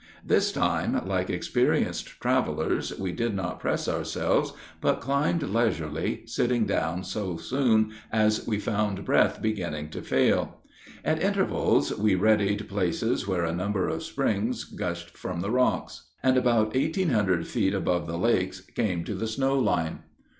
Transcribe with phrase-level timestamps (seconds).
[0.25, 7.03] This time, like experienced travelers, we did not press ourselves, but climbed leisurely, sitting down
[7.03, 10.61] so soon as we found breath beginning to fail.
[11.05, 16.35] At intervals, we readied places where a number of springs gushed from the rocks, and,
[16.35, 19.99] about 1800 feet above the lakes, came to the snow line.